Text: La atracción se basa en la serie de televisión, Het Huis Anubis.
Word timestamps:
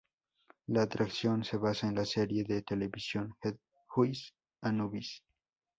La 0.65 0.81
atracción 0.81 1.43
se 1.43 1.57
basa 1.57 1.87
en 1.87 1.93
la 1.93 2.05
serie 2.05 2.43
de 2.43 2.63
televisión, 2.63 3.35
Het 3.43 3.59
Huis 3.95 4.33
Anubis. 4.61 5.21